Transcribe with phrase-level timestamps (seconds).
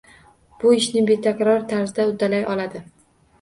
[0.61, 2.83] Bu ishni betakror tarzda uddalay oladi